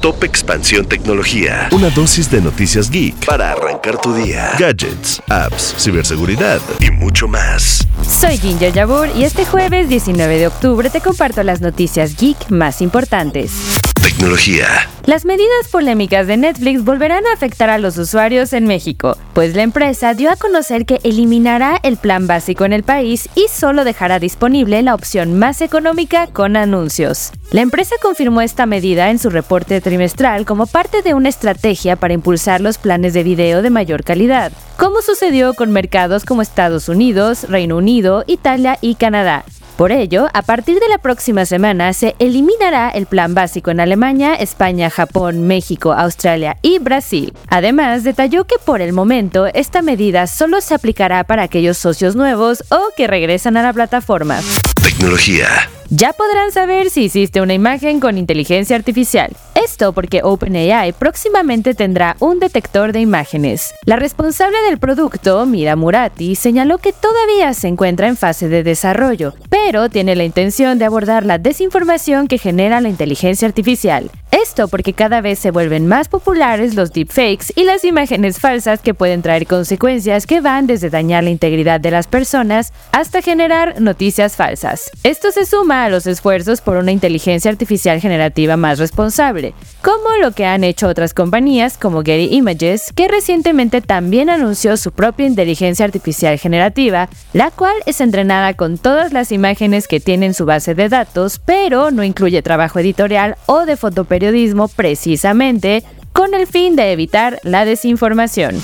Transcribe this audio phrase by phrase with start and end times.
[0.00, 1.68] Top Expansión Tecnología.
[1.72, 4.52] Una dosis de noticias geek para arrancar tu día.
[4.58, 7.86] Gadgets, apps, ciberseguridad y mucho más.
[8.08, 12.80] Soy Ginger Yabur y este jueves 19 de octubre te comparto las noticias geek más
[12.80, 13.79] importantes.
[14.02, 14.66] Tecnología.
[15.04, 19.62] Las medidas polémicas de Netflix volverán a afectar a los usuarios en México, pues la
[19.62, 24.18] empresa dio a conocer que eliminará el plan básico en el país y solo dejará
[24.18, 27.32] disponible la opción más económica con anuncios.
[27.50, 32.14] La empresa confirmó esta medida en su reporte trimestral como parte de una estrategia para
[32.14, 37.44] impulsar los planes de video de mayor calidad, como sucedió con mercados como Estados Unidos,
[37.50, 39.44] Reino Unido, Italia y Canadá.
[39.80, 44.34] Por ello, a partir de la próxima semana se eliminará el plan básico en Alemania,
[44.34, 47.32] España, Japón, México, Australia y Brasil.
[47.48, 52.62] Además, detalló que por el momento esta medida solo se aplicará para aquellos socios nuevos
[52.70, 54.40] o que regresan a la plataforma.
[54.82, 55.48] Tecnología.
[55.88, 59.34] Ya podrán saber si hiciste una imagen con inteligencia artificial.
[59.62, 63.74] Esto porque OpenAI próximamente tendrá un detector de imágenes.
[63.84, 69.34] La responsable del producto, Mira Murati, señaló que todavía se encuentra en fase de desarrollo,
[69.50, 74.10] pero tiene la intención de abordar la desinformación que genera la inteligencia artificial.
[74.30, 78.94] Esto porque cada vez se vuelven más populares los deepfakes y las imágenes falsas que
[78.94, 84.36] pueden traer consecuencias que van desde dañar la integridad de las personas hasta generar noticias
[84.36, 84.90] falsas.
[85.02, 89.49] Esto se suma a los esfuerzos por una inteligencia artificial generativa más responsable,
[89.82, 94.92] como lo que han hecho otras compañías como Getty Images, que recientemente también anunció su
[94.92, 100.46] propia inteligencia artificial generativa, la cual es entrenada con todas las imágenes que tienen su
[100.46, 106.76] base de datos, pero no incluye trabajo editorial o de fotoperiodismo precisamente con el fin
[106.76, 108.60] de evitar la desinformación.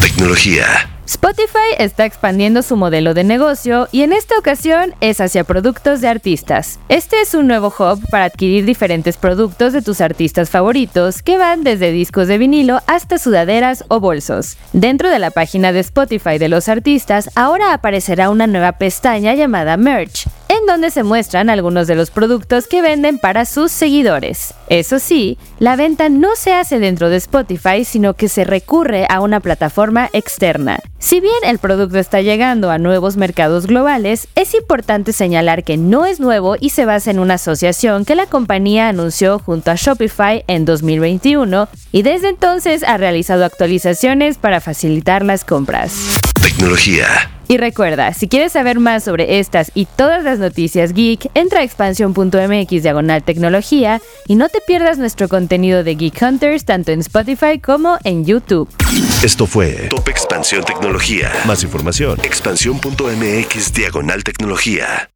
[0.00, 0.89] Tecnología.
[1.10, 6.06] Spotify está expandiendo su modelo de negocio y en esta ocasión es hacia productos de
[6.06, 6.78] artistas.
[6.88, 11.64] Este es un nuevo hub para adquirir diferentes productos de tus artistas favoritos que van
[11.64, 14.56] desde discos de vinilo hasta sudaderas o bolsos.
[14.72, 19.76] Dentro de la página de Spotify de los artistas ahora aparecerá una nueva pestaña llamada
[19.76, 20.28] Merch
[20.60, 24.54] en donde se muestran algunos de los productos que venden para sus seguidores.
[24.68, 29.20] Eso sí, la venta no se hace dentro de Spotify, sino que se recurre a
[29.20, 30.80] una plataforma externa.
[30.98, 36.04] Si bien el producto está llegando a nuevos mercados globales, es importante señalar que no
[36.06, 40.44] es nuevo y se basa en una asociación que la compañía anunció junto a Shopify
[40.46, 46.20] en 2021 y desde entonces ha realizado actualizaciones para facilitar las compras.
[46.42, 47.39] Tecnología.
[47.50, 51.62] Y recuerda, si quieres saber más sobre estas y todas las noticias geek, entra a
[51.64, 57.58] expansión.mx diagonal tecnología y no te pierdas nuestro contenido de Geek Hunters tanto en Spotify
[57.58, 58.68] como en YouTube.
[59.24, 61.32] Esto fue Top Expansión Tecnología.
[61.44, 65.10] Más información, expansión.mx diagonal tecnología.